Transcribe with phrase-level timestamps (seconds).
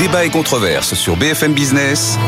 [0.00, 2.18] Débat et controverse sur BFM Business.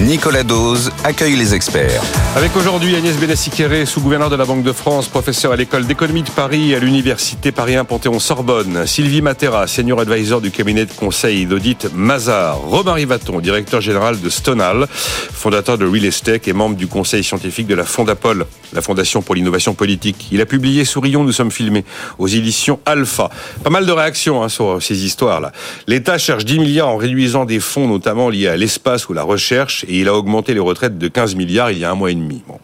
[0.00, 2.02] Nicolas Dose accueille les experts.
[2.34, 6.30] Avec aujourd'hui Agnès Benassi-Kéré, sous-gouverneur de la Banque de France, professeur à l'école d'économie de
[6.30, 8.86] Paris et à l'université Paris 1 Panthéon-Sorbonne.
[8.86, 12.60] Sylvie Matera, senior advisor du cabinet de conseil d'audit Mazar.
[12.60, 17.66] Romain Rivaton, directeur général de Stonal, fondateur de Real Estate et membre du conseil scientifique
[17.66, 20.28] de la Fondapol, la Fondation pour l'innovation politique.
[20.32, 21.84] Il a publié Sourions, nous sommes filmés
[22.18, 23.28] aux éditions Alpha.
[23.62, 25.52] Pas mal de réactions hein, sur ces histoires-là.
[25.86, 29.84] L'État cherche 10 milliards en réduisant des fonds notamment liés à l'espace ou la recherche
[29.90, 32.14] et il a augmenté les retraites de 15 milliards il y a un mois et
[32.14, 32.42] demi.
[32.46, 32.58] Bon.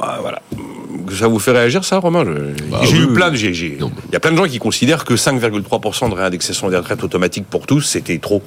[0.00, 0.40] Ah, voilà.
[1.12, 2.24] Ça vous fait réagir ça, Romain
[2.70, 3.36] Bah J'ai oui, eu plein de...
[3.36, 3.78] Il
[4.12, 7.66] y a plein de gens qui considèrent que 5,3% de réindexation des retraites automatique pour
[7.66, 8.42] tous, c'était trop.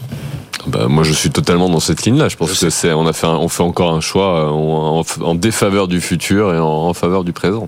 [0.68, 2.30] Bah, moi, je suis totalement dans cette ligne-là.
[2.30, 4.50] Je pense Je que c'est, on a fait, un- on fait encore un choix euh,
[4.50, 7.68] en, en- en défaveur du futur et en, en faveur du présent.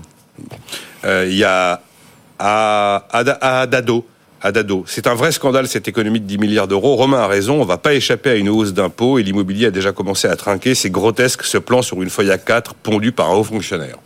[1.04, 1.82] Euh, Il y a
[2.38, 4.06] à, à, à Dado.
[4.46, 4.84] À Dado.
[4.86, 6.94] C'est un vrai scandale cette économie de 10 milliards d'euros.
[6.94, 9.90] Romain a raison, on va pas échapper à une hausse d'impôts et l'immobilier a déjà
[9.90, 10.76] commencé à trinquer.
[10.76, 13.96] C'est grotesque ce plan sur une feuille à 4 pondu par un haut fonctionnaire.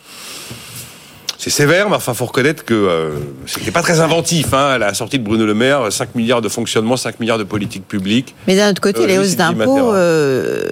[1.37, 3.11] C'est sévère, mais enfin, faut reconnaître que euh,
[3.45, 4.55] c'était pas très inventif.
[4.55, 7.45] Hein, à la sortie de Bruno Le Maire, 5 milliards de fonctionnement, 5 milliards de
[7.45, 8.35] politique publique.
[8.47, 10.65] Mais d'un autre côté, Euh, les hausses d'impôts, euh,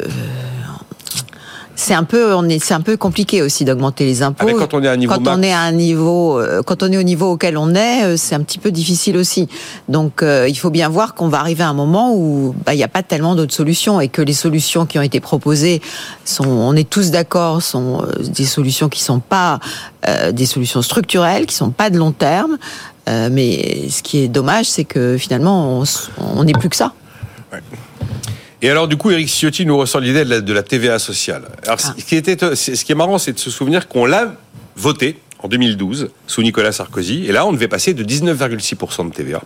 [1.78, 4.48] c'est un peu, on est, c'est un peu compliqué aussi d'augmenter les impôts.
[4.48, 5.38] Ah, quand on est à un niveau quand max.
[5.38, 8.16] on est à un niveau, euh, quand on est au niveau auquel on est, euh,
[8.16, 9.48] c'est un petit peu difficile aussi.
[9.88, 12.78] Donc, euh, il faut bien voir qu'on va arriver à un moment où bah, il
[12.78, 15.80] n'y a pas tellement d'autres solutions et que les solutions qui ont été proposées
[16.24, 19.60] sont, on est tous d'accord, sont euh, des solutions qui sont pas
[20.08, 22.58] euh, des solutions structurelles, qui sont pas de long terme.
[23.08, 25.84] Euh, mais ce qui est dommage, c'est que finalement,
[26.18, 26.92] on n'est plus que ça.
[28.60, 31.42] Et alors, du coup, Eric Ciotti nous ressort l'idée de la, de la TVA sociale.
[31.64, 34.34] Alors, ce, qui était, ce qui est marrant, c'est de se souvenir qu'on l'a
[34.76, 37.26] voté en 2012 sous Nicolas Sarkozy.
[37.26, 39.42] Et là, on devait passer de 19,6% de TVA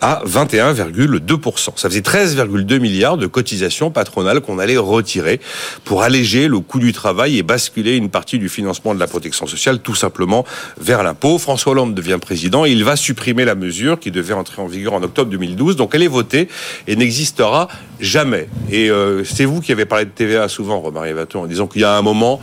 [0.00, 1.70] à 21,2%.
[1.76, 5.40] Ça faisait 13,2 milliards de cotisations patronales qu'on allait retirer
[5.84, 9.46] pour alléger le coût du travail et basculer une partie du financement de la protection
[9.46, 10.44] sociale tout simplement
[10.78, 11.38] vers l'impôt.
[11.38, 14.94] François Hollande devient président et il va supprimer la mesure qui devait entrer en vigueur
[14.94, 15.76] en octobre 2012.
[15.76, 16.48] Donc elle est votée
[16.86, 17.68] et n'existera
[18.00, 18.48] jamais.
[18.70, 21.80] Et euh, c'est vous qui avez parlé de TVA souvent, Romain Vaton, en disant qu'il
[21.80, 22.40] y a un moment,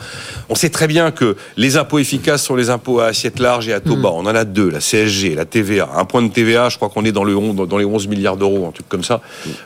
[0.49, 3.73] on sait très bien que les impôts efficaces sont les impôts à assiette large et
[3.73, 4.11] à taux bas.
[4.13, 5.89] On en a deux, la CSG, la TVA.
[5.95, 8.37] Un point de TVA, je crois qu'on est dans, le, on- dans les 11 milliards
[8.37, 9.21] d'euros, un truc comme ça.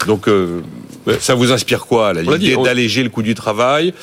[0.07, 0.61] Donc euh,
[1.19, 3.93] ça vous inspire quoi, l'a l'idée d'alléger le coût du travail,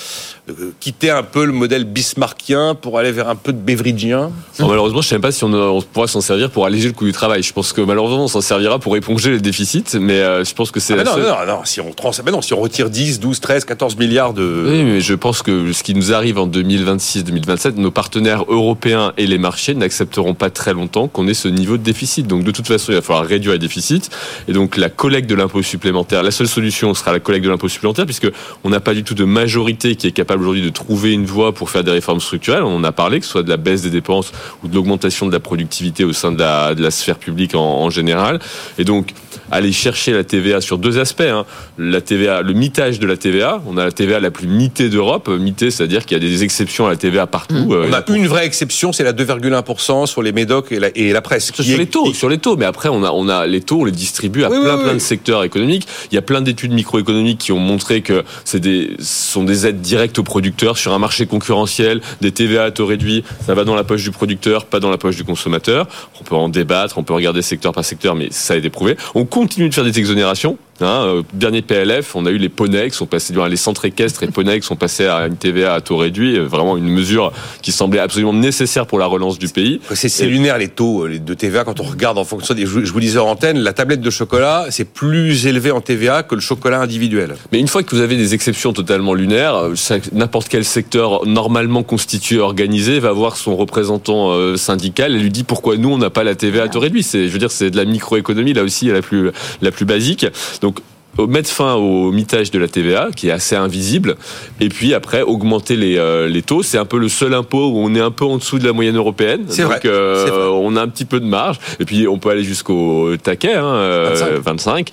[0.81, 5.07] quitter un peu le modèle bismarckien pour aller vers un peu de beveridgien malheureusement, je
[5.07, 7.13] ne sais même pas si on, on pourra s'en servir pour alléger le coût du
[7.13, 7.43] travail.
[7.43, 10.71] Je pense que malheureusement, on s'en servira pour éponger les déficits, mais euh, je pense
[10.73, 12.11] que c'est Ah, non, seule- non, non, si on, trans...
[12.25, 14.67] mais non, si on retire 10, 12, 13, 14 milliards de...
[14.69, 19.27] Oui, mais je pense que ce qui nous arrive en 2026-2027, nos partenaires européens et
[19.27, 22.27] les marchés n'accepteront pas très longtemps qu'on ait ce niveau de déficit.
[22.27, 24.03] Donc de toute façon, il va falloir réduire les déficits.
[24.49, 27.69] Et donc la collecte de l'impôt supplémentaire, la seule solution sera la collecte de l'impôt
[27.69, 28.29] supplémentaire, puisque
[28.65, 31.53] on n'a pas du tout de majorité qui est capable aujourd'hui de trouver une voie
[31.53, 32.63] pour faire des réformes structurelles.
[32.63, 34.33] On en a parlé, que ce soit de la baisse des dépenses
[34.63, 37.61] ou de l'augmentation de la productivité au sein de la, de la sphère publique en,
[37.61, 38.39] en général.
[38.79, 39.13] Et donc
[39.51, 41.21] aller chercher la TVA sur deux aspects.
[41.23, 41.45] hein.
[41.79, 43.63] La TVA, le mitage de la TVA.
[43.67, 45.29] On a la TVA la plus mitée d'Europe.
[45.29, 47.69] Mitée, c'est-à-dire qu'il y a des exceptions à la TVA partout.
[47.73, 51.13] Euh, On a une vraie exception, c'est la 2,1% sur les médocs et la, et
[51.13, 51.53] la presse.
[51.53, 53.81] sur est- les taux, sur les taux, mais après on a on a les taux,
[53.81, 54.95] on les distribue à Oui, plein oui, plein oui.
[54.95, 55.87] de secteurs économiques.
[56.11, 59.67] Il y a plein d'études microéconomiques qui ont montré que c'est des ce sont des
[59.67, 63.65] aides directes aux producteurs sur un marché concurrentiel, des TVA à taux réduit, ça va
[63.65, 65.89] dans la poche du producteur, pas dans la poche du consommateur.
[66.21, 68.97] On peut en débattre, on peut regarder secteur par secteur, mais ça a été prouvé.
[69.15, 70.57] On continue de faire des exonérations.
[70.81, 74.23] Hein, euh, dernier PLF, on a eu les poneys qui sont passés, les centres équestres
[74.23, 77.33] et poneys qui sont passés à une TVA à taux réduit, euh, vraiment une mesure
[77.61, 79.81] qui semblait absolument nécessaire pour la relance du pays.
[79.93, 82.67] C'est lunaire les taux euh, de TVA quand on regarde en fonction des.
[82.67, 86.35] Je vous disais en antenne, la tablette de chocolat c'est plus élevé en TVA que
[86.35, 87.37] le chocolat individuel.
[87.53, 89.69] Mais une fois que vous avez des exceptions totalement lunaires,
[90.13, 95.77] n'importe quel secteur normalement constitué, organisé, va voir son représentant syndical et lui dit pourquoi
[95.77, 97.07] nous on n'a pas la TVA à taux réduit.
[97.13, 99.31] Je veux dire, c'est de la microéconomie là aussi la plus
[99.61, 100.27] la plus basique.
[100.61, 100.72] Donc
[101.19, 104.17] mettre fin au mitage de la TVA, qui est assez invisible,
[104.61, 106.63] et puis après augmenter les, euh, les taux.
[106.63, 108.73] C'est un peu le seul impôt où on est un peu en dessous de la
[108.73, 109.45] moyenne européenne.
[109.49, 110.59] C'est Donc vrai, euh, vrai.
[110.63, 111.59] on a un petit peu de marge.
[111.81, 114.91] Et puis on peut aller jusqu'au taquet, hein, euh, 25.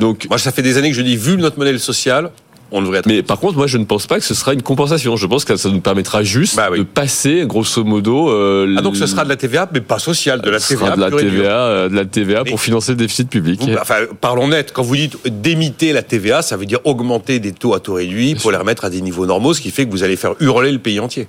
[0.00, 2.30] Donc Moi, ça fait des années que je dis, vu notre modèle social,
[2.72, 3.06] on devrait être.
[3.06, 5.16] mais par contre, moi, je ne pense pas que ce sera une compensation.
[5.16, 6.78] Je pense que ça nous permettra juste Bah oui.
[6.78, 8.30] de passer, grosso modo.
[8.30, 10.86] euh, Ah, donc ce sera de la TVA, mais pas sociale, de la ce TVA.
[10.86, 11.10] sera de la.
[11.10, 13.60] TVA, euh, de la TVA Mais- pour financer le déficit public.
[13.62, 14.72] Vous- enfin, parlons net.
[14.72, 18.34] Quand vous dites d'émiter la TVA, ça veut dire augmenter des taux à taux réduits
[18.36, 20.72] pour les remettre à des niveaux normaux, ce qui fait que vous allez faire hurler
[20.72, 21.28] le pays entier.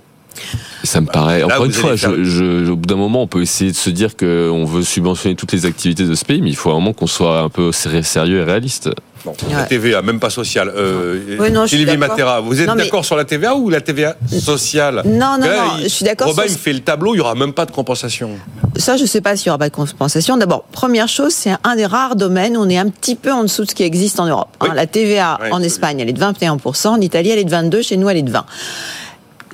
[0.83, 1.39] Ça me paraît.
[1.39, 3.71] Là, encore une fois, allez faire- je, je- au bout d'un moment, on peut essayer
[3.71, 6.71] de se dire qu'on veut subventionner toutes les activités de ce pays, mais il faut
[6.71, 8.89] vraiment qu'on soit un peu sé- sérieux et réaliste.
[9.23, 9.63] Bon, la.
[9.63, 10.69] TVA, même pas sociale.
[10.75, 12.17] Euh, Ouais, non, je suis Olivier d'accord.
[12.17, 15.01] Matera, vous êtes mais- d'accord sur la TVA ou la TVA sociale?
[15.05, 17.13] Non, non, Là, non, il- je suis d'accord Robin, sur- il me fait le tableau,
[17.13, 18.31] il n'y aura même pas de compensation.
[18.75, 20.35] Ça, je ne sais pas s'il y aura pas de compensation.
[20.35, 23.43] D'abord, première chose, c'est un des rares domaines où on est un petit peu en
[23.43, 24.49] dessous de ce qui existe en Europe.
[24.59, 24.65] hein.
[24.71, 24.75] Oui.
[24.75, 25.65] La TVA Oui, en oui.
[25.67, 28.21] Espagne, elle est de 21%, en Italie, elle est de 22%, chez nous, elle est
[28.23, 28.43] de 20%.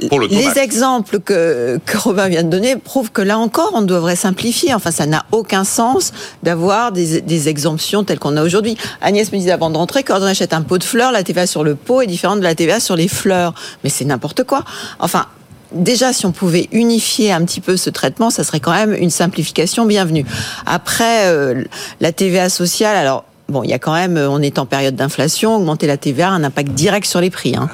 [0.07, 3.81] Pour le Les exemples que, que Robin vient de donner prouvent que là encore, on
[3.81, 4.73] devrait simplifier.
[4.73, 6.11] Enfin, ça n'a aucun sens
[6.43, 8.77] d'avoir des, des exemptions telles qu'on a aujourd'hui.
[9.01, 11.47] Agnès me disait avant de rentrer, quand on achète un pot de fleurs, la TVA
[11.47, 13.53] sur le pot est différente de la TVA sur les fleurs.
[13.83, 14.63] Mais c'est n'importe quoi.
[14.99, 15.25] Enfin,
[15.71, 19.11] Déjà, si on pouvait unifier un petit peu ce traitement, ça serait quand même une
[19.11, 20.25] simplification bienvenue.
[20.65, 21.63] Après, euh,
[22.01, 24.95] la TVA sociale, alors bon, il y a quand même, euh, on est en période
[24.95, 27.55] d'inflation, augmenter la TVA a un impact direct sur les prix.
[27.55, 27.69] Hein.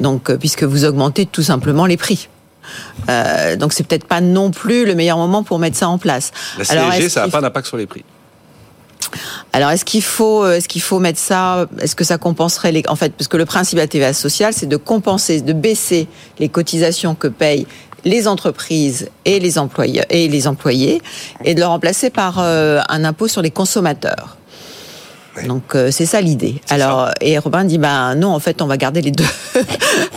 [0.00, 2.28] Donc, euh, puisque vous augmentez tout simplement les prix.
[3.08, 6.32] Euh, donc, c'est peut-être pas non plus le meilleur moment pour mettre ça en place.
[6.58, 8.04] La CSG, ça n'a pas d'impact sur les prix.
[9.52, 12.82] alors, est-ce qu'il faut, euh, est-ce qu'il faut mettre ça Est-ce que ça compenserait les
[12.88, 16.08] En fait, parce que le principe de la TVA sociale, c'est de compenser, de baisser
[16.38, 17.66] les cotisations que payent
[18.04, 21.02] les entreprises et les employés et les employés,
[21.44, 24.36] et de le remplacer par un impôt sur les consommateurs.
[25.44, 26.60] Donc euh, c'est ça l'idée.
[26.68, 29.24] Alors et Robin dit ben non en fait on va garder les deux.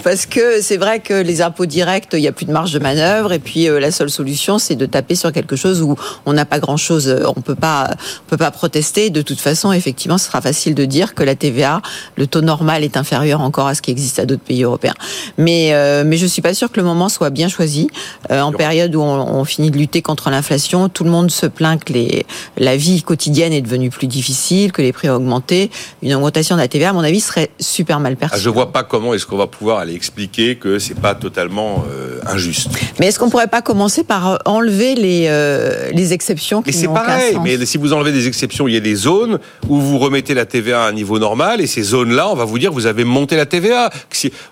[0.04, 2.80] Parce que c'est vrai que les impôts directs il y a plus de marge de
[2.80, 3.34] manœuvre.
[3.34, 5.96] Et puis euh, la seule solution c'est de taper sur quelque chose où
[6.26, 7.90] on n'a pas grand chose on peut pas
[8.26, 9.10] on peut pas protester.
[9.10, 11.82] De toute façon effectivement ce sera facile de dire que la TVA
[12.16, 14.96] le taux normal est inférieur encore à ce qui existe à d'autres pays européens.
[15.38, 17.90] Mais euh, mais je suis pas sûre que le moment soit bien choisi.
[18.32, 21.46] Euh, en période où on, on finit de lutter contre l'inflation tout le monde se
[21.46, 22.26] plaint que les
[22.58, 25.70] la vie quotidienne est devenue plus difficile que les prix ont augmenté
[26.02, 28.42] une augmentation de la TVA à mon avis serait super mal Ah, perçue.
[28.44, 32.20] je vois pas comment est-ce qu'on va pouvoir aller expliquer que c'est pas totalement euh,
[32.28, 32.70] injuste.
[33.00, 36.74] Mais est-ce qu'on pourrait pas commencer par euh, enlever les euh, les exceptions qui Mais
[36.74, 37.34] c'est pareil.
[37.34, 40.34] sens Mais si vous enlevez des exceptions, il y a des zones où vous remettez
[40.34, 43.04] la TVA à un niveau normal, et ces zones-là, on va vous dire, vous avez
[43.04, 43.90] monté la TVA.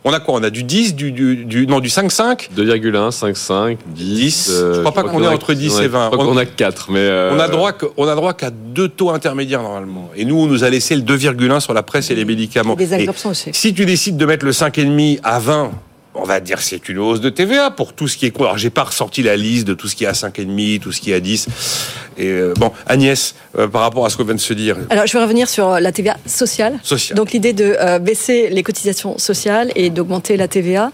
[0.04, 0.36] On a quoi?
[0.36, 4.16] On a du 10, du, du, du non, du 5,5 2,1, 5,5, 10.
[4.16, 6.06] 10, euh, je crois pas qu'on est entre 10 ouais, et 20.
[6.12, 7.00] Je crois On- qu'on a 4, mais.
[7.00, 10.10] euh, On a droit que- on a droit qu'à deux taux intermédiaires normalement.
[10.16, 12.76] Et nous, on nous a laissé le 2,1 sur la presse et les médicaments.
[13.26, 13.50] Aussi.
[13.52, 15.72] si tu décides de mettre le 5,5 à 20,
[16.20, 18.48] on va dire que c'est une hausse de TVA pour tout ce qui est quoi.
[18.48, 21.00] Alors, j'ai pas ressorti la liste de tout ce qui est à 5,5, tout ce
[21.02, 21.48] qui est à 10.
[22.18, 25.06] Et euh, bon, Agnès, euh, par rapport à ce qu'on vient de se dire, Alors,
[25.06, 26.80] je vais revenir sur la TVA sociale.
[26.84, 27.16] social.
[27.16, 30.92] Donc l'idée de euh, baisser les cotisations sociales et d'augmenter la TVA,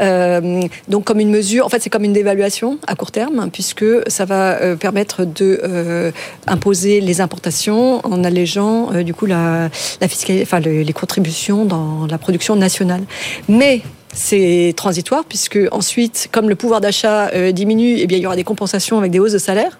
[0.00, 3.48] euh, donc comme une mesure, en fait c'est comme une dévaluation à court terme hein,
[3.50, 6.10] puisque ça va euh, permettre de euh,
[6.46, 9.68] imposer les importations en allégeant euh, du coup la,
[10.00, 13.02] la fiscalité, enfin le- les contributions dans la production nationale.
[13.48, 13.80] Mais
[14.16, 18.34] c'est transitoire puisque ensuite, comme le pouvoir d'achat euh, diminue, eh bien il y aura
[18.36, 19.78] des compensations avec des hausses de salaire.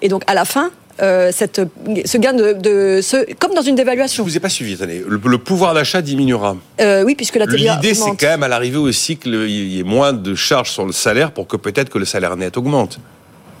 [0.00, 0.70] Et donc à la fin,
[1.02, 1.60] euh, cette,
[2.04, 4.22] ce gain de, de ce, comme dans une Je dévaluation.
[4.24, 5.02] vous ai pas suivi année.
[5.06, 6.56] Le, le pouvoir d'achat diminuera.
[6.80, 9.84] Euh, oui, puisque la TVA L'idée, c'est quand même à l'arrivée aussi qu'il y ait
[9.84, 12.98] moins de charges sur le salaire pour que peut-être que le salaire net augmente.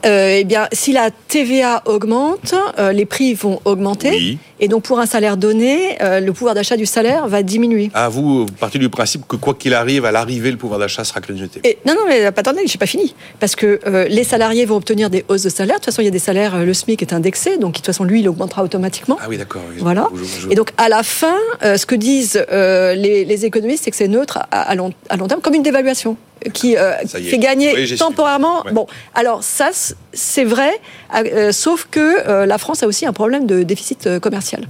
[0.04, 2.54] Euh, eh bien, si la TVA augmente,
[2.92, 4.10] les prix vont augmenter.
[4.10, 4.38] Oui.
[4.64, 7.90] Et donc, pour un salaire donné, euh, le pouvoir d'achat du salaire va diminuer.
[7.94, 11.02] Ah, vous, vous partez du principe que quoi qu'il arrive, à l'arrivée, le pouvoir d'achat
[11.02, 11.60] sera grignoté.
[11.64, 13.12] Et, non, non, mais attendez, j'ai pas fini.
[13.40, 15.74] Parce que euh, les salariés vont obtenir des hausses de salaire.
[15.76, 17.76] De toute façon, il y a des salaires, euh, le SMIC est indexé, donc de
[17.78, 19.18] toute façon, lui, il augmentera automatiquement.
[19.20, 19.62] Ah oui, d'accord.
[19.68, 19.78] oui.
[19.80, 20.08] Voilà.
[20.14, 23.90] Je- je- Et donc, à la fin, euh, ce que disent les, les économistes, c'est
[23.90, 26.16] que c'est neutre à, à long, à long terme, comme une dévaluation
[26.54, 28.64] qui euh, fait gagner Oui, temporairement.
[28.64, 28.72] Ouais.
[28.72, 29.70] Bon, alors ça,
[30.12, 30.70] c'est vrai,
[31.14, 34.18] euh, sauf que euh, la France a aussi un problème de déficit euh,
[34.52, 34.68] commercial.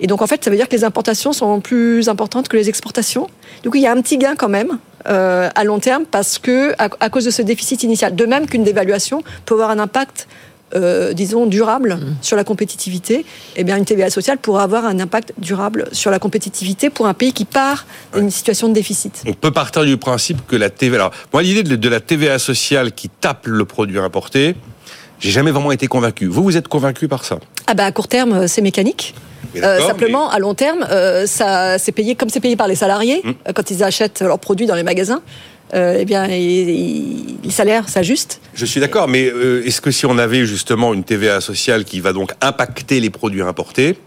[0.00, 2.68] Et donc, en fait, ça veut dire que les importations sont plus importantes que les
[2.68, 3.28] exportations.
[3.62, 6.38] Du coup, il y a un petit gain quand même euh, à long terme parce
[6.38, 8.14] que à, à cause de ce déficit initial.
[8.14, 10.28] De même qu'une dévaluation peut avoir un impact,
[10.74, 13.24] euh, disons, durable sur la compétitivité.
[13.56, 17.14] Eh bien, une TVA sociale pourra avoir un impact durable sur la compétitivité pour un
[17.14, 19.22] pays qui part d'une situation de déficit.
[19.26, 20.96] On peut partir du principe que la TVA.
[20.96, 24.54] Alors, moi, l'idée de, de la TVA sociale qui tape le produit importé,
[25.18, 26.26] j'ai jamais vraiment été convaincu.
[26.26, 27.38] Vous, vous êtes convaincu par ça?
[27.66, 29.14] Ah bah à court terme, c'est mécanique.
[29.56, 33.22] Euh, simplement, à long terme, euh, ça c'est payé comme c'est payé par les salariés
[33.24, 33.34] Hum.
[33.48, 35.22] euh, quand ils achètent leurs produits dans les magasins.
[35.74, 38.40] euh, eh bien, les salaires s'ajustent.
[38.54, 42.00] Je suis d'accord, mais euh, est-ce que si on avait justement une TVA sociale qui
[42.00, 43.98] va donc impacter les produits importés,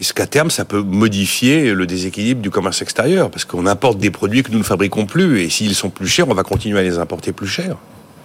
[0.00, 3.30] est-ce qu'à terme ça peut modifier le déséquilibre du commerce extérieur?
[3.30, 6.28] Parce qu'on importe des produits que nous ne fabriquons plus, et s'ils sont plus chers,
[6.28, 7.76] on va continuer à les importer plus chers.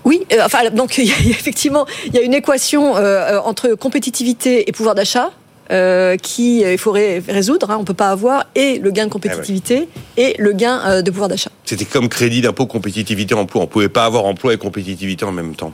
[0.05, 3.69] Oui, euh, enfin donc y a- effectivement il y a une équation euh, euh, entre
[3.75, 5.31] compétitivité et pouvoir d'achat.
[5.71, 9.11] euh, qui euh, il faudrait résoudre, hein, on peut pas avoir et le gain de
[9.11, 11.49] compétitivité et le gain euh, de pouvoir d'achat.
[11.63, 13.61] C'était comme crédit d'impôt compétitivité emploi.
[13.61, 15.71] On pouvait pas avoir emploi et compétitivité en même temps.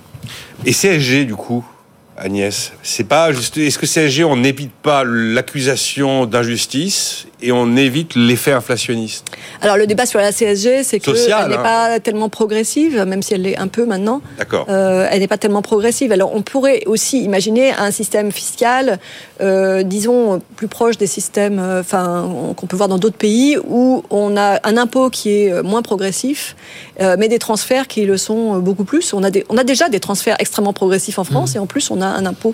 [0.66, 1.66] Et CSG du coup,
[2.16, 3.58] Agnès, c'est pas juste.
[3.58, 9.26] Est-ce que CSG on n'évite pas l'accusation d'injustice et on évite l'effet inflationniste
[9.62, 11.64] Alors le débat sur la CSG, c'est que elle n'est hein.
[11.64, 14.22] pas tellement progressive, même si elle l'est un peu maintenant.
[14.38, 14.66] D'accord.
[14.70, 16.12] Euh, elle n'est pas tellement progressive.
[16.12, 19.00] Alors on pourrait aussi imaginer un système fiscal,
[19.42, 24.04] euh, disons plus proche des systèmes, euh, enfin qu'on peut voir dans d'autres pays où
[24.10, 26.56] on a un impôt qui est moins progressif,
[27.00, 29.14] mais des transferts qui le sont beaucoup plus.
[29.14, 31.92] On a des, on a déjà des transferts extrêmement progressifs en France et en plus
[31.92, 32.54] on a un impôt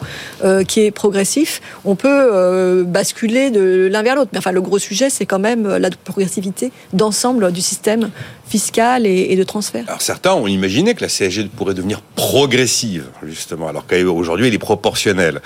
[0.68, 1.62] qui est progressif.
[1.86, 4.30] On peut basculer de l'un vers l'autre.
[4.34, 8.10] Mais enfin le gros sujet c'est quand même euh, la progressivité d'ensemble du système
[8.48, 9.84] fiscal et, de transfert.
[9.88, 14.60] Alors certains ont imaginé que la CSG pourrait devenir progressive, justement, alors qu'aujourd'hui elle est
[14.60, 15.42] proportionnelle.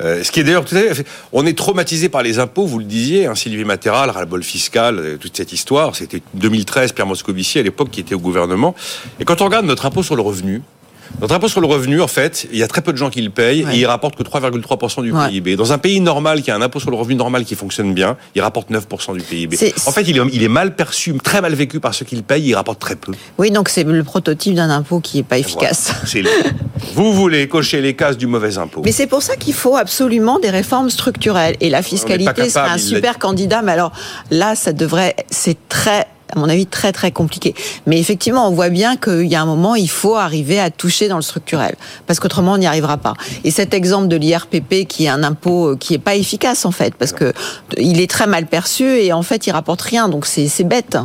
[0.00, 1.06] Euh, ce qui est d'ailleurs tout à fait...
[1.32, 4.98] On est traumatisé par les impôts, vous le disiez, hein, Sylvie Matera, le ras-le-bol fiscal,
[4.98, 5.96] euh, toute cette histoire.
[5.96, 8.74] C'était 2013, Pierre Moscovici à l'époque qui était au gouvernement.
[9.20, 10.62] Et quand on regarde notre impôt sur le revenu,
[11.20, 13.22] notre impôt sur le revenu, en fait, il y a très peu de gens qui
[13.22, 13.76] le payent Ouais.
[13.76, 15.28] et il rapporte que 3,3% du Ouais.
[15.28, 15.56] PIB.
[15.56, 18.16] Dans un pays normal qui a un impôt sur le revenu normal qui fonctionne bien,
[18.34, 19.56] il rapporte 9% du PIB.
[19.56, 22.16] C'est- En fait, il est, il est mal perçu, très mal vécu par ceux qui
[22.16, 23.12] le payent, il rapporte très peu.
[23.38, 25.92] Oui, donc c'est le prototype d'un impôt qui est pas efficace.
[25.92, 26.06] Voilà.
[26.06, 28.82] C'est Vous voulez cocher les cases du mauvais impôt.
[28.84, 31.56] Mais c'est pour ça qu'il faut absolument des réformes structurelles.
[31.60, 33.62] Et la fiscalité serait un super candidat.
[33.62, 33.92] Mais alors
[34.30, 37.54] là, ça devrait, c'est très, à mon avis, très très compliqué.
[37.86, 41.08] Mais effectivement, on voit bien qu'il y a un moment, il faut arriver à toucher
[41.08, 43.14] dans le structurel, parce qu'autrement, on n'y arrivera pas.
[43.44, 46.72] Et cet exemple de l'IRPP, qui est un impôt euh, qui est pas efficace en
[46.72, 47.32] fait, parce que
[47.76, 50.08] il est très mal perçu et en fait, il rapporte rien.
[50.08, 50.96] Donc c'est bête.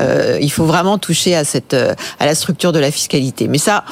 [0.00, 3.48] Euh, il faut vraiment toucher à cette euh, à la structure de la fiscalité.
[3.48, 3.84] Mais ça,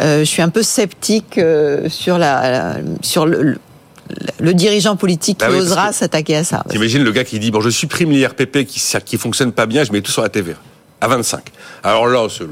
[0.00, 1.40] je suis un peu sceptique
[1.88, 3.58] sur la, sur le
[4.40, 6.64] le dirigeant politique qui Ah oui, parce osera que- s'attaquer à ça.
[6.68, 9.92] T'imagines le gars qui dit bon je supprime l'IRPP qui qui fonctionne pas bien, je
[9.92, 10.56] mets tout sur la TVA
[11.00, 11.42] à 25.
[11.82, 12.50] Alors là c'est le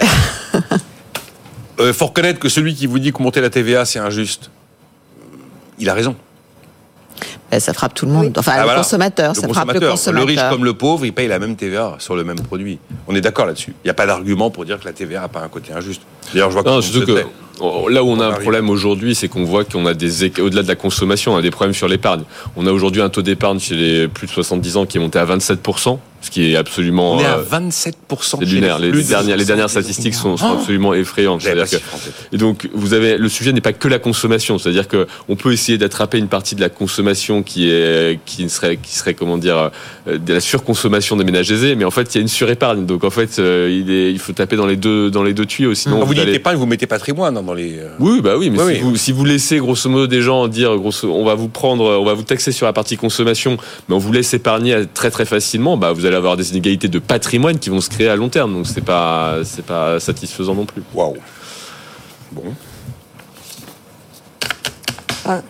[1.80, 4.50] euh, faut reconnaître que celui qui vous dit que monter la TVA c'est injuste,
[5.78, 6.14] il a raison.
[7.50, 8.32] Ben, ça frappe tout le monde.
[8.38, 8.78] Enfin, Ah, le voilà.
[8.78, 9.34] consommateur.
[9.34, 9.90] Le ça frappe le consommateur.
[9.90, 10.26] consommateur.
[10.26, 12.78] riche comme le pauvre, il paye la même TVA sur le même produit.
[13.06, 13.74] On est d'accord là-dessus.
[13.84, 16.00] Il n'y a pas d'argument pour dire que la TVA n'a pas un côté injuste.
[16.32, 17.24] D'ailleurs, je vois Non, que surtout que
[17.60, 20.68] là où on a un problème aujourd'hui, c'est qu'on voit qu'on a des au-delà de
[20.68, 22.22] la consommation, on a des problèmes sur l'épargne.
[22.56, 25.18] On a aujourd'hui un taux d'épargne chez les plus de 70 ans qui est monté
[25.18, 27.92] à 27%, ce qui est absolument on est à euh, 27%.
[28.40, 28.78] c'est chez lunaire.
[28.78, 31.44] Les, dernières, les 70 dernières statistiques sont, sont Oh absolument effrayantes.
[31.44, 34.88] La C'est-à-dire que- et donc, vous avez le sujet n'est pas que la consommation, c'est-à-dire
[34.88, 38.94] que on peut essayer d'attraper une partie de la consommation qui est qui serait qui
[38.96, 39.70] serait comment dire
[40.08, 42.86] euh, de la surconsommation des ménages aisés, mais en fait il y a une surépargne.
[42.86, 45.46] Donc en fait euh, il est il faut taper dans les deux dans les deux
[45.46, 47.78] tuyaux, sinon Quand vous dites allez- épargne, vous mettez patrimoine hein, dans les.
[47.78, 48.90] euh, oui, bah oui, mais Oui, si, oui.
[48.90, 52.04] Vous, si vous laissez grosso modo des gens dire grosso, on va vous prendre, on
[52.04, 53.56] va vous taxer sur la partie consommation,
[53.88, 56.98] mais on vous laisse épargner très très facilement, bah vous allez avoir des inégalités de
[56.98, 58.52] patrimoine qui vont se créer à long terme.
[58.52, 60.82] Donc c'est pas c'est pas satisfaisant non plus.
[60.94, 61.16] Waouh.
[62.32, 62.54] Bon.
[65.24, 65.40] Ah.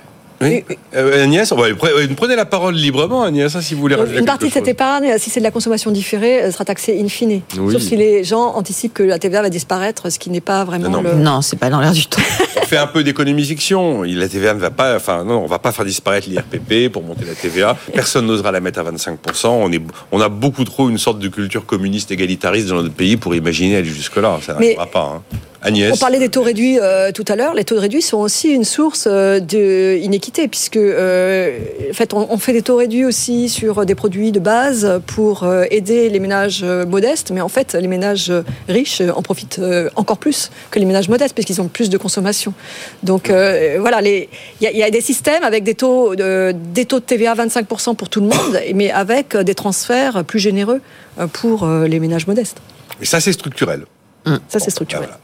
[0.42, 0.64] Oui.
[0.94, 4.18] Euh, Agnès, on va- pre- prenez la parole librement, Agnès, hein, si vous voulez rajouter
[4.18, 7.08] une partie de cette épargne, si c'est de la consommation différée, elle sera taxée in
[7.08, 7.40] fine.
[7.58, 7.72] Oui.
[7.72, 10.88] Sauf si les gens anticipent que la TVA va disparaître, ce qui n'est pas vraiment
[10.90, 11.22] Non, non, le.
[11.22, 12.20] Non, c'est pas dans l'air du temps.
[12.62, 14.02] On fait un peu d'économie fiction.
[14.02, 17.24] La TVA ne va pas, enfin non, on va pas faire disparaître l'IRPP pour monter
[17.26, 17.76] la TVA.
[17.92, 19.46] Personne n'osera la mettre à 25%.
[19.48, 23.16] On est, on a beaucoup trop une sorte de culture communiste égalitariste dans notre pays
[23.16, 24.38] pour imaginer aller jusque là.
[24.42, 25.16] Ça n'arrivera pas.
[25.32, 25.36] hein.
[25.64, 25.92] Agnès.
[25.92, 27.54] On parlait des taux réduits euh, tout à l'heure.
[27.54, 31.56] Les taux réduits sont aussi une source euh, d'inéquité, puisque euh,
[31.90, 35.46] en fait, on, on fait des taux réduits aussi sur des produits de base pour
[35.70, 38.32] aider les ménages modestes, mais en fait, les ménages
[38.68, 39.60] riches en profitent
[39.96, 42.54] encore plus que les ménages modestes, puisqu'ils ont plus de consommation.
[43.02, 44.28] Donc voilà, il
[44.60, 47.34] y, a- il y a des systèmes avec des taux de, des taux de TVA
[47.34, 50.80] 25% pour tout le monde, mais avec des transferts plus généreux
[51.32, 52.58] pour les ménages modestes.
[53.00, 53.84] Mais ça, c'est structurel.
[54.48, 55.04] Ça, c'est structurel.
[55.06, 55.18] Voilà.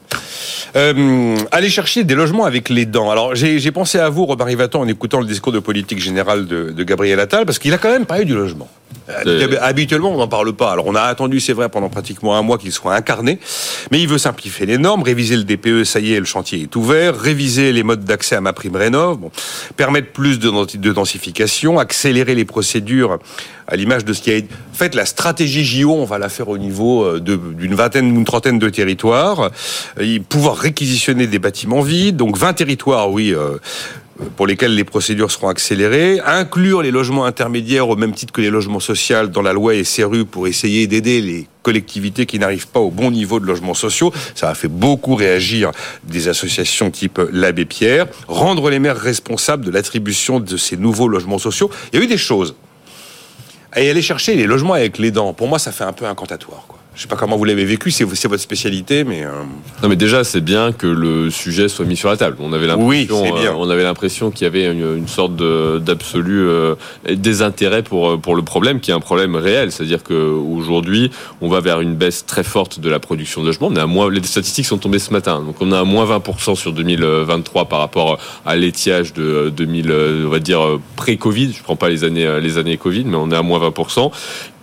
[0.77, 3.11] Euh, aller chercher des logements avec les dents.
[3.11, 6.71] Alors, j'ai pensé à vous, Robin Rivaton, en écoutant le discours de politique générale de,
[6.71, 8.69] de Gabriel Attal, parce qu'il a quand même parlé du logement.
[9.27, 10.73] Euh, Habituellement, on n'en parle pas.
[10.73, 13.39] Alors, on a attendu, c'est vrai, pendant pratiquement un mois qu'il soit incarné,
[13.91, 16.77] mais il veut simplifier les normes, réviser le DPE, ça y est, le chantier est
[16.77, 19.31] ouvert, réviser les modes d'accès à ma prime rénov, bon,
[19.77, 23.19] permettre plus de, de densification, accélérer les procédures
[23.67, 24.95] à l'image de ce qui a été fait.
[24.95, 28.69] La stratégie JO, on va la faire au niveau euh, d'une vingtaine, une trentaine de
[28.69, 29.51] territoires,
[30.29, 33.35] pouvoir réquisitionner des bâtiments vides, donc 20 territoires, oui.
[33.35, 33.59] Euh,
[34.37, 38.51] pour lesquels les procédures seront accélérées, inclure les logements intermédiaires au même titre que les
[38.51, 42.91] logements sociaux dans la loi SRU pour essayer d'aider les collectivités qui n'arrivent pas au
[42.91, 44.13] bon niveau de logements sociaux.
[44.35, 45.71] Ça a fait beaucoup réagir
[46.05, 48.07] des associations type l'Abbé Pierre.
[48.27, 51.71] Rendre les maires responsables de l'attribution de ces nouveaux logements sociaux.
[51.93, 52.55] Il y a eu des choses.
[53.77, 56.65] Et aller chercher les logements avec les dents, pour moi, ça fait un peu incantatoire.
[56.67, 56.78] Quoi.
[56.99, 59.31] Je sais pas comment vous l'avez vécu, c'est votre spécialité, mais euh,
[59.85, 62.39] non, mais déjà c'est bien que le sujet soit mis sur la table.
[62.41, 66.75] On avait l'impression, oui, euh, on avait l'impression qu'il y avait une, sorte d'absolu euh,
[67.09, 69.71] désintérêt pour pour le problème, qui est un problème réel.
[69.71, 73.69] C'est-à-dire qu'aujourd'hui, on va vers une baisse très forte de la production de logements.
[73.69, 76.57] On a moins, les statistiques sont tombées ce matin, donc on a à moins 20%
[76.57, 79.93] sur 2023 par rapport à l'étiage de 2000,
[80.27, 81.53] on va dire pré-Covid.
[81.53, 84.11] Je prends pas les années les années Covid, mais on est à moins 20%.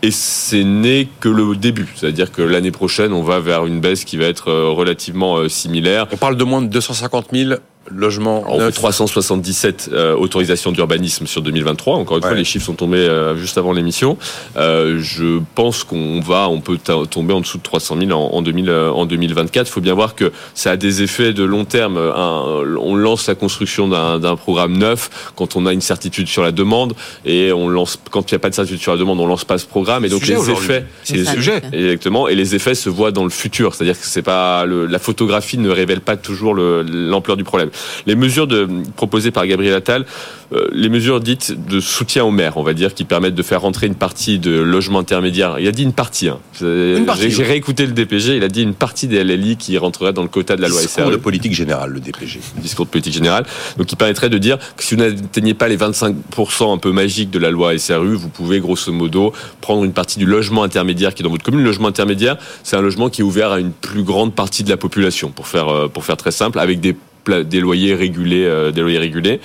[0.05, 1.87] Et c'est n'est que le début.
[1.95, 5.49] C'est-à-dire que l'année prochaine, on va vers une baisse qui va être euh, relativement euh,
[5.49, 6.05] similaire.
[6.11, 7.55] On parle de moins de 250 000
[7.91, 8.43] logements.
[8.47, 11.97] On fait 377 euh, autorisations d'urbanisme sur 2023.
[11.97, 14.17] Encore une fois, les chiffres sont tombés euh, juste avant l'émission.
[14.57, 16.77] Euh, je pense qu'on va, on peut
[17.09, 19.67] tomber en dessous de 300 000 en, en, 2000, en 2024.
[19.67, 21.97] Il faut bien voir que ça a des effets de long terme.
[21.97, 26.93] on lance la construction d'un programme neuf quand on a une certitude sur la demande
[27.25, 29.45] et on lance quand il n'y a pas de certitude sur la demande, on lance
[29.45, 32.89] pas ce programme et donc les effets, c'est le sujet exactement et les effets se
[32.89, 33.75] voient dans le futur.
[33.75, 37.69] C'est-à-dire que c'est pas le, la photographie ne révèle pas toujours l'ampleur du problème.
[38.05, 40.05] Les mesures de, proposées par Gabriel Attal,
[40.53, 43.61] euh, les mesures dites de soutien aux maires, on va dire, qui permettent de faire
[43.61, 45.57] rentrer une partie de logement intermédiaire.
[45.59, 46.29] Il a dit une partie.
[46.29, 46.39] Hein.
[46.59, 50.27] J'ai réécouté le DPG, il a dit une partie des LLI qui rentrerait dans le
[50.27, 50.87] quota de la loi SRU.
[50.87, 52.39] Discours de politique générale, le DPG.
[52.57, 53.45] Discours de politique générale.
[53.77, 57.31] Donc, qui permettrait de dire que si vous n'atteignez pas les 25% un peu magiques
[57.31, 61.23] de la loi SRU, vous pouvez grosso modo prendre une partie du logement intermédiaire qui
[61.23, 61.61] est dans votre commune.
[61.61, 64.69] Le logement intermédiaire, c'est un logement qui est ouvert à une plus grande partie de
[64.69, 66.95] la population, pour faire, euh, pour faire très simple, avec des
[67.31, 69.39] des loyers régulés, euh, des loyers régulés.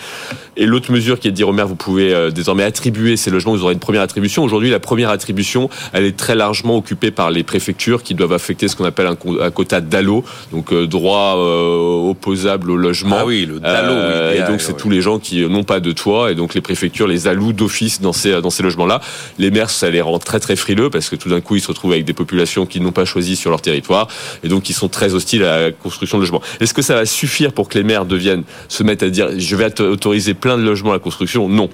[0.57, 3.31] Et l'autre mesure qui est de dire aux maires, vous pouvez euh, désormais attribuer ces
[3.31, 4.45] logements, vous aurez une première attribution.
[4.45, 8.69] Aujourd'hui, la première attribution, elle est très largement occupée par les préfectures qui doivent affecter
[8.69, 13.17] ce qu'on appelle un, quota DALO, donc euh, droit opposable au logement.
[13.21, 14.35] Ah oui, le DALO.
[14.35, 17.07] et donc c'est tous les gens qui n'ont pas de toit, et donc les préfectures
[17.07, 19.01] les allouent d'office dans ces dans ces logements-là.
[19.39, 21.69] Les maires, ça les rend très très frileux parce que tout d'un coup, ils se
[21.69, 24.09] retrouvent avec des populations qui n'ont pas choisi sur leur territoire,
[24.43, 26.43] et donc qui sont très hostiles à la construction de logements.
[26.61, 29.57] Est-ce que ça va suffire pour que les maires deviennent se mettent à dire je
[29.57, 31.71] vais autoriser plein de logements à la construction Non.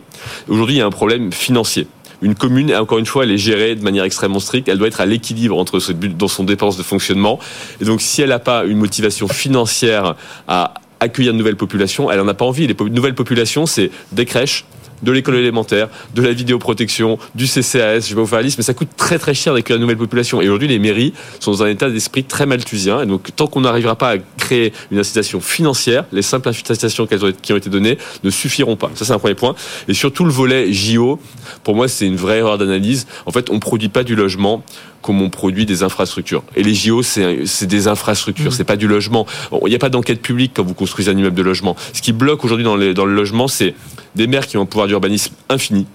[0.48, 1.88] Aujourd'hui, il y a un problème financier
[2.22, 4.68] une commune, encore une fois, elle est gérée de manière extrêmement stricte.
[4.68, 7.38] Elle doit être à l'équilibre entre ce dans son dépense de fonctionnement.
[7.80, 10.14] Et donc, si elle n'a pas une motivation financière
[10.48, 12.66] à accueillir de nouvelles populations, elle n'en a pas envie.
[12.66, 14.64] Les nouvelles populations, c'est des crèches,
[15.02, 18.64] de l'école élémentaire, de la vidéoprotection, du CCAS, je vais vous faire la liste, mais
[18.64, 20.40] ça coûte très très cher d'accueillir la nouvelle population.
[20.40, 23.02] Et aujourd'hui, les mairies sont dans un état d'esprit très malthusien.
[23.02, 27.52] Et donc, tant qu'on n'arrivera pas à créer une incitation financière, les simples incitations qui
[27.52, 28.90] ont été données ne suffiront pas.
[28.94, 29.54] Ça, c'est un premier point.
[29.88, 31.18] Et surtout, le volet JO,
[31.62, 33.06] pour moi, c'est une vraie erreur d'analyse.
[33.26, 34.62] En fait, on ne produit pas du logement
[35.02, 36.42] comme on produit des infrastructures.
[36.56, 38.54] Et les JO, c'est des infrastructures, mmh.
[38.54, 39.24] c'est pas du logement.
[39.64, 41.76] Il n'y a pas d'enquête publique quand vous construisez un immeuble de logement.
[41.92, 43.74] Ce qui bloque aujourd'hui dans, dans le logement, c'est
[44.16, 45.86] des maires qui ont un d'urbanisme infini,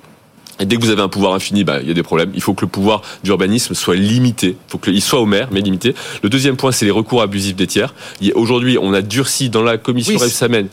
[0.62, 2.32] et dès que vous avez un pouvoir infini, bah, il y a des problèmes.
[2.36, 4.50] Il faut que le pouvoir d'urbanisme soit limité.
[4.50, 5.96] Il faut qu'il soit au maire, mais limité.
[6.22, 7.94] Le deuxième point, c'est les recours abusifs des tiers.
[8.36, 10.20] Aujourd'hui, on a durci dans la commission oui,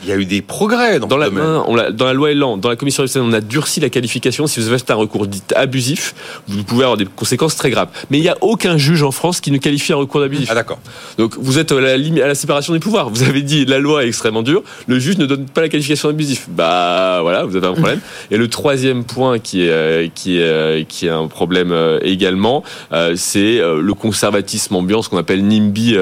[0.05, 2.77] Il y a eu des progrès dans, dans la, dans la loi Elan, dans la
[2.77, 4.47] commission Rebsamen, on a durci la qualification.
[4.47, 6.15] Si vous avez un recours dit abusif,
[6.47, 7.89] vous pouvez avoir des conséquences très graves.
[8.11, 10.49] Mais il n'y a aucun juge en France qui ne qualifie un recours abusif.
[10.51, 10.79] Ah d'accord.
[11.17, 13.11] Donc vous êtes à la, à la séparation des pouvoirs.
[13.11, 14.63] Vous avez dit la loi est extrêmement dure.
[14.87, 16.47] Le juge ne donne pas la qualification abusif.
[16.51, 18.01] Bah voilà, vous avez un problème.
[18.31, 19.78] Et le troisième point qui est
[20.15, 22.63] qui est euh, qui est un problème euh, également,
[22.93, 25.97] euh, c'est le conservatisme ambiant, ce qu'on appelle NIMBY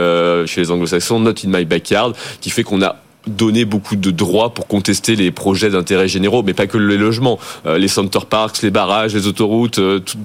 [0.46, 4.54] chez les anglo-saxons, Not in my backyard, qui fait qu'on a donné beaucoup de droits
[4.54, 8.70] pour contester les projets d'intérêt généraux, mais pas que les logements, les center parks, les
[8.70, 9.80] barrages, les autoroutes,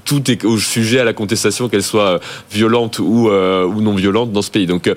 [0.05, 2.19] tout, est au sujet à la contestation, qu'elle soit
[2.51, 4.67] violente ou, ou non violente dans ce pays.
[4.67, 4.91] Donc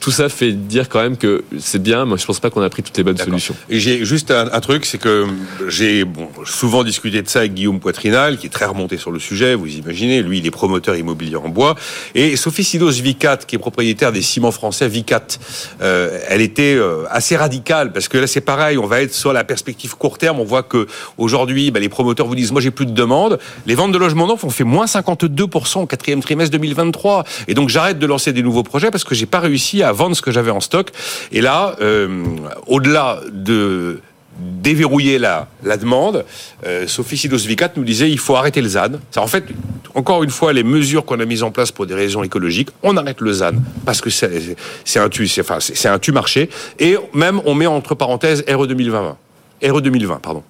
[0.00, 2.70] tout ça fait dire quand même que c'est bien, mais je pense pas qu'on a
[2.70, 3.54] pris toutes les bonnes solutions.
[3.68, 5.26] Et j'ai juste un, un truc, c'est que
[5.68, 9.18] j'ai bon, souvent discuté de ça avec Guillaume Poitrinal, qui est très remonté sur le
[9.18, 11.74] sujet, vous imaginez, lui il est promoteur immobilier en bois,
[12.14, 15.26] et Sophie Sidos Vicat, qui est propriétaire des ciments français Vicat,
[15.80, 19.32] euh, elle était euh, assez radicale, parce que là c'est pareil, on va être sur
[19.32, 22.70] la perspective court terme, on voit que aujourd'hui bah, les promoteurs vous disent, moi j'ai
[22.70, 26.52] plus de demandes, les ventes de logements neufs ont fait moins 52% au quatrième trimestre
[26.52, 29.87] 2023, et donc j'arrête de lancer des nouveaux projets parce que j'ai pas réussi à
[29.92, 30.90] vendre ce que j'avais en stock.
[31.32, 32.24] Et là, euh,
[32.66, 34.00] au-delà de
[34.38, 36.24] déverrouiller la, la demande,
[36.64, 38.92] euh, Sophie Sidos-Vicat nous disait il faut arrêter le ZAN.
[39.10, 39.44] Ça, en fait,
[39.94, 42.96] encore une fois, les mesures qu'on a mises en place pour des raisons écologiques, on
[42.96, 46.48] arrête le ZAN parce que c'est un tu marché
[46.78, 49.16] et même on met entre parenthèses RE 2020,
[49.64, 50.42] RE 2020 pardon.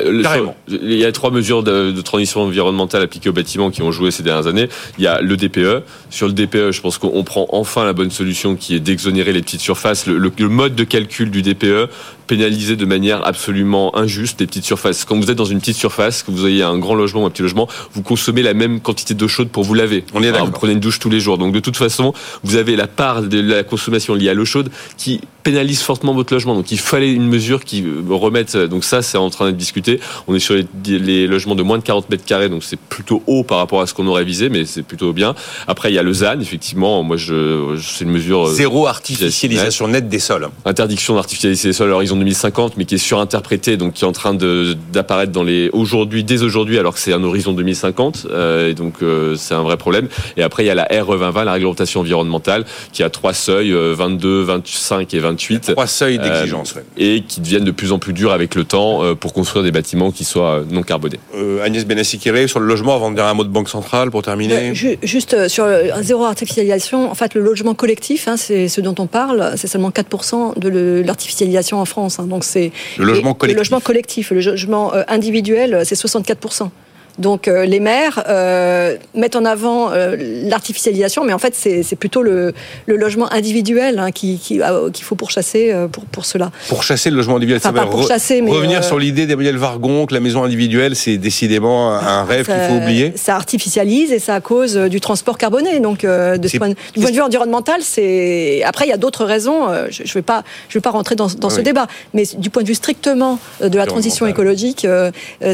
[0.00, 0.56] Le- Carrément.
[0.68, 4.10] Il y a trois mesures de, de transition environnementale appliquées au bâtiment qui ont joué
[4.10, 4.68] ces dernières années.
[4.98, 5.82] Il y a le DPE.
[6.10, 9.42] Sur le DPE, je pense qu'on prend enfin la bonne solution qui est d'exonérer les
[9.42, 10.06] petites surfaces.
[10.06, 11.88] Le, le- le mode de calcul du DPE
[12.36, 15.04] pénaliser de manière absolument injuste les petites surfaces.
[15.04, 17.30] Quand vous êtes dans une petite surface, que vous ayez un grand logement ou un
[17.30, 20.04] petit logement, vous consommez la même quantité d'eau chaude pour vous laver.
[20.14, 20.46] On est Alors, d'accord.
[20.46, 21.36] Vous prenez une douche tous les jours.
[21.36, 24.70] Donc de toute façon, vous avez la part de la consommation liée à l'eau chaude
[24.96, 26.54] qui pénalise fortement votre logement.
[26.54, 28.56] Donc il fallait une mesure qui euh, remette.
[28.56, 30.00] Donc ça, c'est en train d'être discuté.
[30.26, 30.64] On est sur les,
[30.98, 33.86] les logements de moins de 40 mètres carrés, donc c'est plutôt haut par rapport à
[33.86, 35.34] ce qu'on aurait visé, mais c'est plutôt bien.
[35.66, 37.02] Après, il y a le ZAN, effectivement.
[37.02, 38.46] Moi, je, je- c'est une mesure.
[38.48, 40.48] euh, Zéro artificialisation nette des sols.
[40.64, 44.12] interdiction d'artificialiser les sols à l'horizon 2050, mais qui est surinterprété, donc qui est en
[44.12, 48.74] train d'apparaître dans les aujourd'hui, dès aujourd'hui, alors que c'est un horizon 2050, euh, et
[48.74, 50.08] donc euh, c'est un vrai problème.
[50.36, 53.72] Et après, il y a la RE 2020, la réglementation environnementale, qui a trois seuils,
[53.72, 55.72] euh, 22, 25 et 28.
[55.72, 56.74] Trois seuils d'exigence.
[56.74, 56.84] ouais.
[56.96, 59.72] Et qui deviennent de plus en plus durs avec le temps euh, pour construire des
[59.72, 61.18] bâtiments qui soient euh, non carbonés.
[61.36, 64.22] Euh, Agnès Benassi-Kéré, sur le logement, avant de dire un mot de Banque Centrale pour
[64.22, 64.74] terminer.
[65.02, 68.80] Juste euh, sur le- un zéro artificialisation, en fait, le logement collectif, hein, c'est ce
[68.80, 72.01] dont on parle, c'est seulement 4% de l'artificialisation en France.
[72.06, 72.26] Hein.
[72.26, 73.56] donc c'est Le logement collectif.
[73.56, 76.70] Le logement collectif, le logement euh, individuel, euh, c'est 64%.
[77.18, 80.16] Donc euh, les maires euh, mettent en avant euh,
[80.48, 82.52] l'artificialisation, mais en fait c'est plutôt le,
[82.86, 84.60] le logement individuel hein, qui qui-
[84.92, 86.50] qu'il faut pourchasser pour, pour cela.
[86.68, 88.98] Pour chasser le logement individuel, Enfin, ça va pas pour re- chasser, mais, revenir sur
[88.98, 93.12] l'idée d'Emmanuel Vargon que la maison individuelle, c'est décidément un rêve qu'il faut oublier.
[93.16, 95.80] Ça artificialise et ça cause du transport carboné.
[95.80, 98.62] Donc, de ce point, du point de vue environnemental, c'est.
[98.64, 99.68] Après, il y a d'autres raisons.
[99.90, 101.62] Je ne vais pas, je vais pas rentrer dans, dans Ah ce oui.
[101.64, 101.86] débat.
[102.14, 104.86] Mais du point de vue strictement de la transition écologique,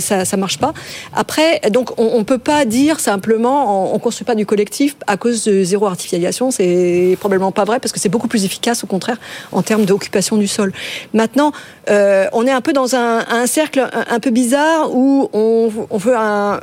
[0.00, 0.72] ça, ça marche pas.
[1.14, 5.16] Après, donc, on, on peut pas dire simplement, on, on construit pas du collectif à
[5.16, 6.50] cause de zéro artificialisation.
[6.50, 9.18] C'est probablement pas vrai parce que c'est beaucoup plus efficace, au contraire,
[9.52, 10.72] en termes d'occupation du sol.
[11.12, 11.52] Maintenant,
[11.90, 16.14] euh, on est un peu dans un, cercle un, peu bizarre où on, veut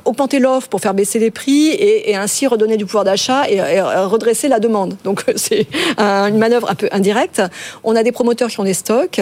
[0.06, 4.48] augmenter l'offre pour faire baisser les prix et, ainsi redonner du pouvoir d'achat et, redresser
[4.48, 4.96] la demande.
[5.04, 5.68] Donc c'est
[5.98, 7.42] un- une manœuvre un peu indirecte.
[7.84, 9.22] On a des promoteurs qui ont des stocks.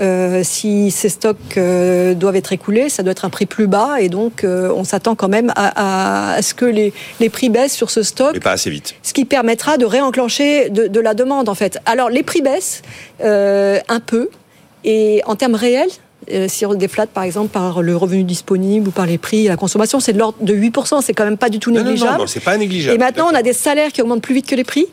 [0.00, 4.00] Euh, si ces stocks euh, doivent être écoulés, ça doit être un prix plus bas
[4.00, 7.74] et donc on s'attend quand même à, à- à ce que les, les prix baissent
[7.74, 8.94] sur ce stock Mais pas assez vite.
[9.02, 11.78] ce qui permettra de réenclencher de, de la demande en fait.
[11.84, 12.80] Alors les prix baissent
[13.22, 14.30] euh, un peu
[14.84, 15.88] et en termes réels,
[16.32, 19.50] euh, si on déflate par exemple par le revenu disponible ou par les prix à
[19.50, 21.84] la consommation, c'est de l'ordre de 8%, c'est quand même pas du tout Non, non,
[21.84, 22.12] négligeable.
[22.12, 22.94] non, non, c'est pas négligeable.
[22.94, 24.86] et maintenant on a des salaires qui augmentent plus vite que les prix.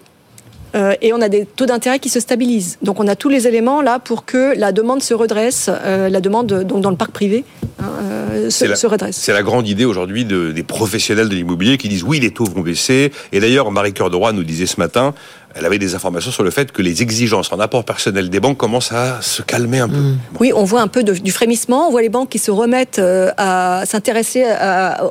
[0.75, 2.77] Euh, et on a des taux d'intérêt qui se stabilisent.
[2.81, 6.21] Donc on a tous les éléments là pour que la demande se redresse, euh, la
[6.21, 7.43] demande donc dans le parc privé
[7.79, 9.17] hein, euh, se, la- se redresse.
[9.17, 12.45] C'est la grande idée aujourd'hui de- des professionnels de l'immobilier qui disent oui, les taux
[12.45, 13.11] vont baisser.
[13.31, 15.13] Et d'ailleurs, Marie Cœur de Roy nous disait ce matin,
[15.53, 18.57] elle avait des informations sur le fait que les exigences en apport personnel des banques
[18.57, 19.95] commencent à se calmer un peu.
[19.97, 20.15] Bon.
[20.39, 21.87] Oui, on voit un peu de- du frémissement.
[21.89, 24.45] On voit les banques qui se remettent euh, à s'intéresser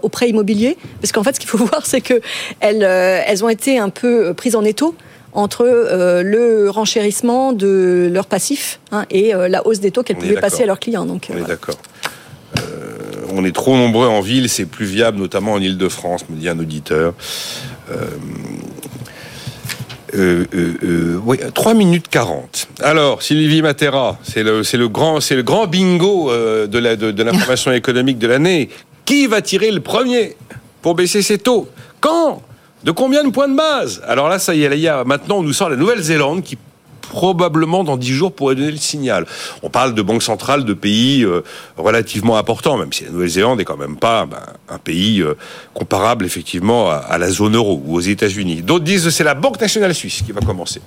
[0.02, 2.20] aux prêts immobiliers, parce qu'en fait, ce qu'il faut voir, c'est que
[2.60, 4.94] elles, euh, elles ont été un peu prises en étau
[5.32, 10.16] entre euh, le renchérissement de leurs passifs hein, et euh, la hausse des taux qu'elles
[10.16, 11.06] pouvaient passer à leurs clients.
[11.06, 11.54] Donc, euh, On est voilà.
[11.54, 11.76] d'accord.
[13.32, 16.58] On est trop nombreux en ville, c'est plus viable, notamment en Ile-de-France, me dit un
[16.58, 17.14] auditeur.
[17.92, 17.94] Euh,
[20.14, 22.66] euh, euh, euh, oui, 3 minutes 40.
[22.82, 27.12] Alors, Sylvie Matera, c'est le, c'est le, grand, c'est le grand bingo de, la, de,
[27.12, 28.68] de l'information économique de l'année.
[29.04, 30.36] Qui va tirer le premier
[30.82, 31.68] pour baisser ses taux?
[32.00, 32.42] Quand?
[32.84, 35.38] De combien de points de base Alors là, ça y est, là, y a, maintenant,
[35.38, 36.56] on nous sort la Nouvelle-Zélande qui
[37.10, 39.26] probablement dans 10 jours pourrait donner le signal.
[39.62, 41.42] On parle de banques centrales de pays euh,
[41.76, 44.38] relativement importants, même si la Nouvelle-Zélande est quand même pas ben,
[44.68, 45.34] un pays euh,
[45.74, 48.62] comparable effectivement à, à la zone euro ou aux États-Unis.
[48.62, 50.80] D'autres disent que c'est la Banque nationale suisse qui va commencer.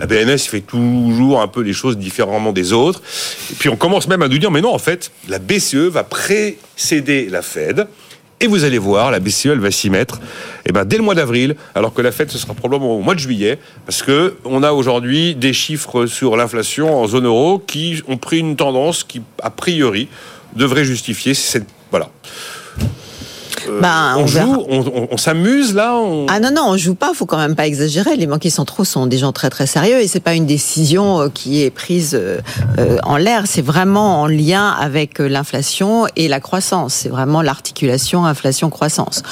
[0.00, 3.00] La BNS fait toujours un peu les choses différemment des autres.
[3.52, 6.02] Et puis on commence même à nous dire, mais non, en fait, la BCE va
[6.02, 7.86] précéder la Fed
[8.44, 10.20] Et vous allez voir, la BCE, elle va s'y mettre
[10.66, 13.14] eh ben, dès le mois d'avril, alors que la fête, ce sera probablement au mois
[13.14, 18.02] de juillet, parce que on a aujourd'hui des chiffres sur l'inflation en zone euro qui
[18.06, 20.08] ont pris une tendance qui, a priori,
[20.54, 21.64] devrait justifier cette...
[21.90, 22.10] Voilà.
[23.68, 24.64] Euh, Ben, on, joue,
[25.10, 25.94] on, s'amuse là.
[25.96, 27.12] on- Ah non non, on joue pas.
[27.14, 28.16] Faut quand même pas exagérer.
[28.16, 31.28] Les banquiers centraux sont des gens très très sérieux et c'est pas une décision euh,
[31.32, 32.38] qui est prise euh,
[33.02, 33.44] en l'air.
[33.46, 36.94] C'est vraiment en lien avec l'inflation et la croissance.
[36.94, 39.22] C'est vraiment l'articulation inflation-croissance.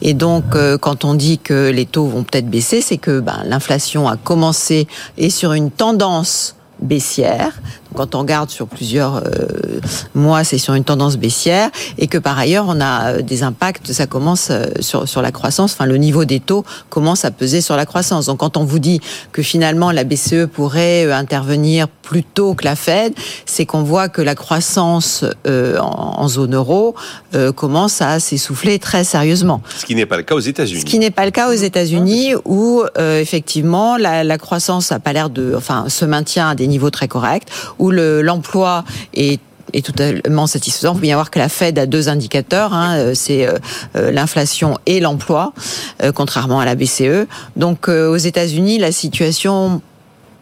[0.00, 3.42] Et donc, euh, quand on dit que les taux vont peut-être baisser, c'est que ben,
[3.46, 4.86] l'inflation a commencé
[5.18, 7.52] et sur une tendance baissière.
[7.94, 9.80] Quand on regarde sur plusieurs euh,
[10.14, 13.92] mois, c'est sur une tendance baissière et que par ailleurs, on a euh, des impacts,
[13.92, 17.60] ça commence euh, sur, sur la croissance, enfin le niveau des taux commence à peser
[17.60, 18.26] sur la croissance.
[18.26, 19.00] Donc quand on vous dit
[19.32, 23.14] que finalement la BCE pourrait euh, intervenir plus tôt que la Fed,
[23.46, 26.94] c'est qu'on voit que la croissance euh, en, en zone euro
[27.34, 29.62] euh, commence à s'essouffler très sérieusement.
[29.78, 30.80] Ce qui n'est pas le cas aux États-Unis.
[30.80, 34.98] Ce qui n'est pas le cas aux États-Unis où euh, effectivement la, la croissance a
[34.98, 37.44] pas l'air de, enfin, se maintient à des niveaux très corrects,
[37.82, 39.40] où le- l'emploi est
[39.74, 40.92] est totalement satisfaisant.
[40.92, 43.54] Il faut bien voir que la Fed a deux indicateurs, hein, euh, c'est euh,
[43.96, 45.54] euh, l'inflation et l'emploi,
[46.02, 47.26] euh, contrairement à la BCE.
[47.56, 49.80] Donc euh, aux États-Unis, la situation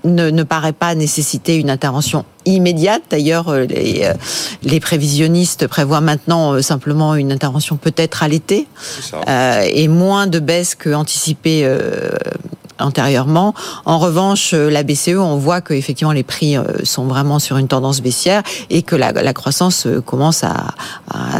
[0.02, 3.02] ne, ne paraît pas nécessiter une intervention immédiate.
[3.10, 4.08] D'ailleurs, les,
[4.64, 8.66] les prévisionnistes prévoient maintenant simplement une intervention peut-être à l'été
[9.72, 12.10] et moins de baisse que anticipé euh,
[12.80, 13.54] antérieurement.
[13.84, 17.56] En revanche, euh, la BCE, on voit que effectivement les prix euh, sont vraiment sur
[17.56, 20.74] une tendance baissière et que la, croissance euh, commence à,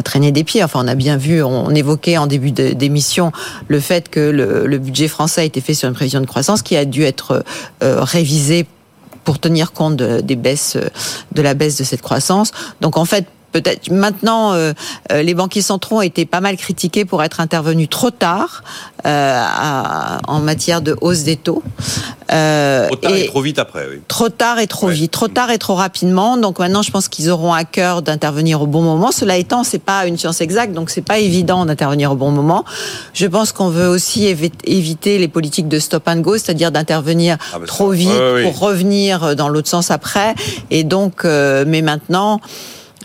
[0.04, 0.62] traîner des pieds.
[0.64, 3.32] Enfin, on a bien vu, on évoquait en début d'émission
[3.68, 6.76] le fait que le, budget français a été fait sur une prévision de croissance qui
[6.76, 7.44] a dû être
[7.82, 8.66] euh, révisé
[9.24, 10.78] pour tenir compte de, des baisses,
[11.32, 12.52] de la baisse de cette croissance.
[12.80, 14.72] Donc en fait, peut-être maintenant, euh,
[15.12, 18.62] euh, les banquiers centraux ont été pas mal critiqués pour être intervenus trop tard
[19.06, 21.62] euh, à- en matière de hausse des taux.
[22.32, 24.00] Euh, Trop tard et, et- trop vite après, oui.
[24.06, 24.92] Trop tard et trop Ouais.
[24.94, 26.36] vite, trop tard et trop rapidement.
[26.36, 29.10] Donc maintenant, je pense qu'ils auront à cœur d'intervenir au bon moment.
[29.10, 32.64] Cela étant, c'est pas une science exacte, donc c'est pas évident d'intervenir au bon moment.
[33.14, 37.36] Je pense qu'on veut aussi évi- éviter les politiques de stop and go, c'est-à-dire d'intervenir
[37.52, 40.34] Ah bah trop vite ouais, ouais, pour revenir dans l'autre sens après.
[40.70, 42.40] Et donc, euh, mais maintenant.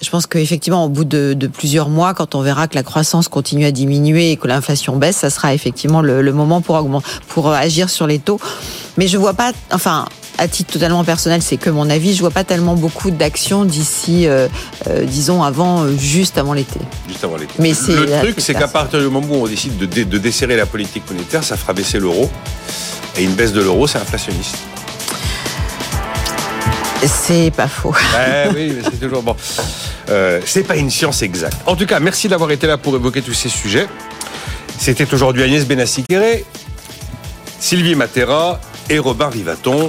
[0.02, 3.28] Je pense qu'effectivement, au bout de, de plusieurs mois, quand on verra que la croissance
[3.28, 7.08] continue à diminuer et que l'inflation baisse, ça sera effectivement le, le moment pour, augmenter,
[7.30, 8.40] pour euh, agir sur les taux.
[8.98, 10.06] Mais je vois pas, enfin,
[10.38, 14.28] à titre totalement personnel, c'est que mon avis, je vois pas tellement beaucoup d'actions d'ici,
[14.28, 14.48] euh,
[14.88, 16.80] euh, disons, avant, euh, juste avant l'été.
[17.08, 17.54] Juste avant l'été.
[17.58, 20.18] Mais c'est le truc, c'est qu'à partir du moment où on décide de, dé- de
[20.18, 22.30] desserrer la politique monétaire, ça fera baisser l'euro.
[23.18, 24.58] Et une baisse de l'euro, c'est inflationniste.
[27.04, 27.94] C'est pas faux.
[28.14, 29.36] Ouais, oui, c'est toujours bon.
[30.10, 31.58] Euh, c'est pas une science exacte.
[31.66, 33.88] En tout cas, merci d'avoir été là pour évoquer tous ces sujets.
[34.78, 36.46] C'était aujourd'hui Agnès Benassi-Kéré,
[37.60, 39.84] Sylvie Matera et Robin Rivaton.